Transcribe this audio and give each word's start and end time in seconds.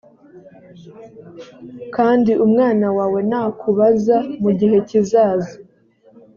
kandi 1.95 2.31
umwana 2.45 2.87
wawe 2.97 3.19
nakubaza 3.29 4.17
mu 4.41 4.51
gihe 4.59 4.77
kizaza 4.87 5.53